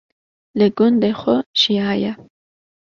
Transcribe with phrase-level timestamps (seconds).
[0.57, 2.11] li gundê xwe jiyaye